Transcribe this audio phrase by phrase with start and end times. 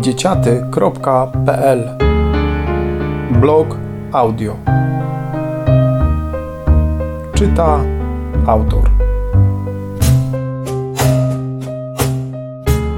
[0.00, 1.98] dzieciaty.pl
[3.40, 3.76] Blog
[4.12, 4.56] audio.
[7.34, 7.80] Czyta
[8.46, 8.90] autor.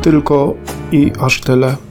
[0.02, 0.54] Tylko
[0.92, 1.87] i aż tyle.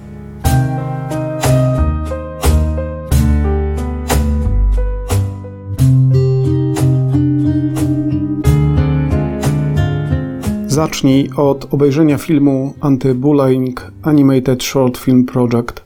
[10.78, 15.82] Zacznij od obejrzenia filmu Anti-Bullying Animated Short Film Project.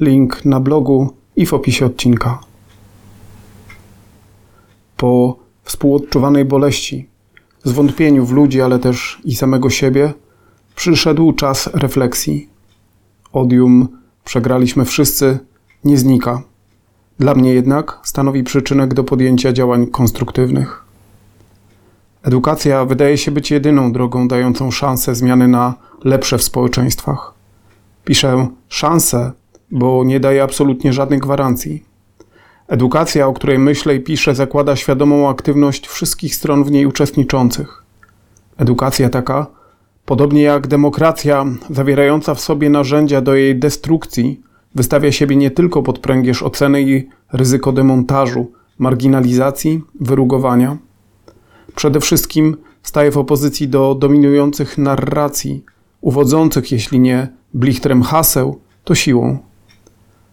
[0.00, 2.38] Link na blogu i w opisie odcinka.
[4.96, 7.08] Po współodczuwanej boleści,
[7.64, 10.12] zwątpieniu w ludzi, ale też i samego siebie,
[10.74, 12.48] przyszedł czas refleksji.
[13.32, 13.88] Odium
[14.24, 15.38] przegraliśmy wszyscy,
[15.84, 16.42] nie znika.
[17.18, 20.83] Dla mnie jednak stanowi przyczynek do podjęcia działań konstruktywnych.
[22.24, 27.34] Edukacja wydaje się być jedyną drogą dającą szansę zmiany na lepsze w społeczeństwach.
[28.04, 29.32] Piszę szansę,
[29.70, 31.84] bo nie daje absolutnie żadnych gwarancji.
[32.68, 37.84] Edukacja, o której myślę i piszę, zakłada świadomą aktywność wszystkich stron w niej uczestniczących.
[38.56, 39.46] Edukacja taka,
[40.04, 44.40] podobnie jak demokracja, zawierająca w sobie narzędzia do jej destrukcji,
[44.74, 50.76] wystawia siebie nie tylko pod pręgierz oceny i ryzyko demontażu, marginalizacji, wyrugowania
[51.76, 55.64] Przede wszystkim staje w opozycji do dominujących narracji,
[56.00, 59.38] uwodzących, jeśli nie blichtrem haseł, to siłą.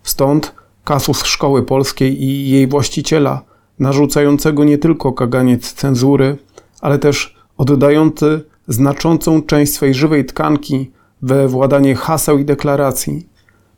[0.04, 3.42] Stąd kasus szkoły polskiej i jej właściciela,
[3.80, 6.38] narzucającego nie tylko kaganiec cenzury,
[6.82, 13.28] ale też oddający znaczącą część swej żywej tkanki we władanie haseł i deklaracji,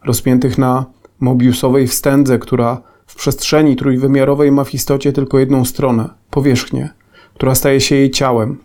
[0.04, 0.86] rozpiętych na
[1.20, 6.90] mobiusowej wstędze, która w przestrzeni trójwymiarowej ma w istocie tylko jedną stronę powierzchnię
[7.34, 8.58] która staje się jej ciałem,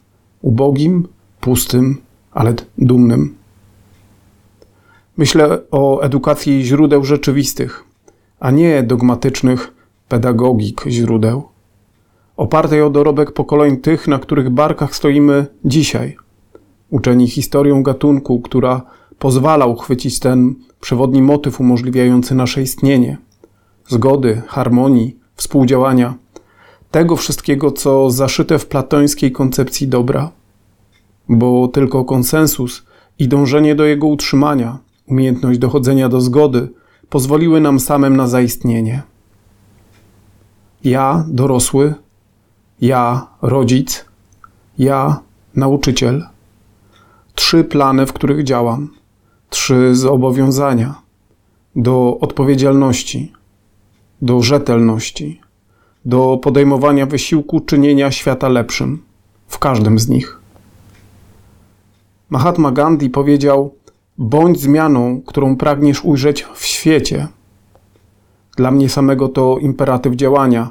[0.42, 1.08] ubogim,
[1.40, 1.96] pustym,
[2.32, 3.34] ale dumnym.
[5.16, 7.84] Myślę o edukacji źródeł rzeczywistych,
[8.40, 9.72] a nie dogmatycznych
[10.08, 11.48] pedagogik źródeł,
[12.36, 16.16] opartej o dorobek pokoleń tych, na których barkach stoimy dzisiaj,
[16.90, 18.82] uczeni historią gatunku, która
[19.18, 23.18] pozwala uchwycić ten przewodni motyw umożliwiający nasze istnienie,
[23.88, 26.14] zgody, harmonii, współdziałania–
[26.90, 30.30] tego wszystkiego, co zaszyte w platońskiej koncepcji dobra.
[31.28, 32.82] Bo tylko konsensus
[33.18, 36.68] i dążenie do jego utrzymania, umiejętność dochodzenia do zgody
[37.08, 39.02] pozwoliły nam samym na zaistnienie.
[40.84, 41.94] Ja, dorosły,
[42.80, 44.04] ja, rodzic,
[44.78, 45.20] ja,
[45.54, 46.26] nauczyciel.
[47.34, 48.88] Trzy plany, w których działam,
[49.50, 50.94] trzy zobowiązania
[51.76, 53.32] do odpowiedzialności,
[54.22, 55.40] do rzetelności
[56.04, 59.02] do podejmowania wysiłku czynienia świata lepszym,
[59.48, 60.40] w każdym z nich.
[62.30, 63.74] Mahatma Gandhi powiedział:
[64.18, 67.28] Bądź zmianą, którą pragniesz ujrzeć w świecie.
[68.56, 70.70] Dla mnie samego to imperatyw działania,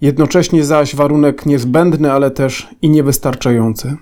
[0.00, 3.96] jednocześnie zaś warunek niezbędny, ale też i niewystarczający.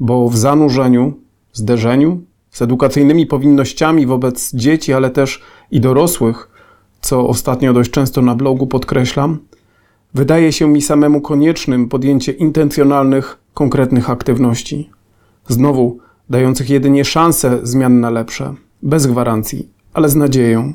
[0.00, 1.12] Bo w zanurzeniu,
[1.52, 6.50] zderzeniu z edukacyjnymi powinnościami wobec dzieci, ale też i dorosłych,
[7.00, 9.38] co ostatnio dość często na blogu podkreślam,
[10.14, 14.90] wydaje się mi samemu koniecznym podjęcie intencjonalnych, konkretnych aktywności.
[15.48, 15.98] Znowu,
[16.30, 20.74] dających jedynie szansę zmian na lepsze, bez gwarancji, ale z nadzieją.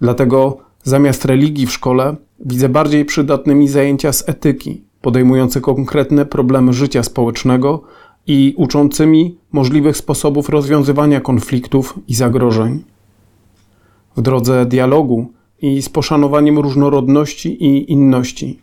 [0.00, 7.02] Dlatego zamiast religii w szkole widzę bardziej przydatnymi zajęcia z etyki, podejmujące konkretne problemy życia
[7.02, 7.82] społecznego
[8.26, 12.84] i uczącymi możliwych sposobów rozwiązywania konfliktów i zagrożeń.
[14.16, 18.60] W drodze dialogu i z poszanowaniem różnorodności i inności,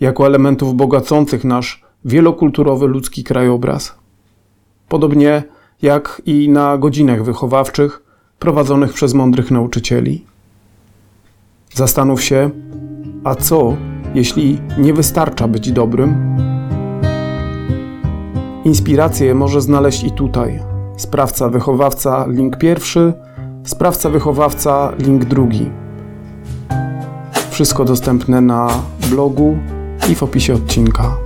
[0.00, 3.94] jako elementów bogacących nasz wielokulturowy ludzki krajobraz.
[4.88, 5.42] Podobnie
[5.82, 8.02] jak i na godzinach wychowawczych
[8.38, 10.24] prowadzonych przez mądrych nauczycieli.
[11.74, 12.50] Zastanów się,
[13.24, 13.76] a co,
[14.14, 16.36] jeśli nie wystarcza być dobrym?
[18.64, 20.62] Inspirację może znaleźć i tutaj.
[20.96, 23.12] Sprawca wychowawca, link pierwszy,
[23.64, 25.70] sprawca wychowawca, link drugi.
[27.60, 29.58] Wszystko dostępne na blogu
[30.10, 31.16] i w opisie odcinka.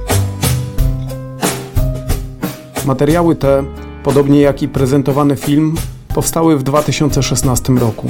[2.87, 3.65] Materiały te,
[4.05, 5.75] podobnie jak i prezentowany film,
[6.15, 8.09] powstały w 2016 roku.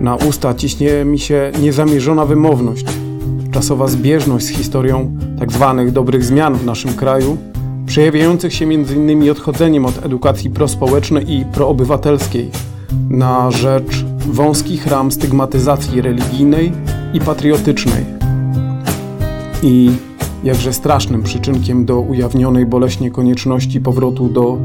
[0.00, 2.84] Na usta ciśnie mi się niezamierzona wymowność,
[3.50, 5.74] czasowa zbieżność z historią tzw.
[5.76, 7.36] Tak dobrych zmian w naszym kraju,
[7.86, 9.30] przejawiających się m.in.
[9.30, 12.50] odchodzeniem od edukacji prospołecznej i proobywatelskiej
[13.10, 16.72] na rzecz wąskich ram stygmatyzacji religijnej
[17.14, 18.04] i patriotycznej.
[19.62, 19.90] I
[20.44, 24.58] jakże strasznym przyczynkiem do ujawnionej boleśnie konieczności powrotu do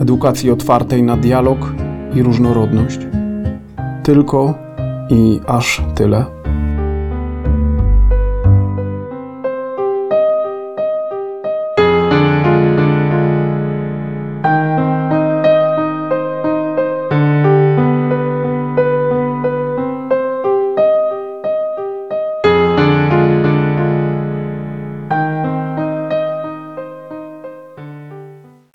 [0.00, 1.72] edukacji otwartej na dialog,
[2.14, 2.98] i różnorodność.
[4.02, 4.54] Tylko
[5.10, 6.41] i aż tyle.